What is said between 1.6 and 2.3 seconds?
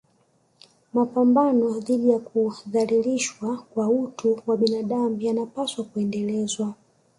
dhidi ya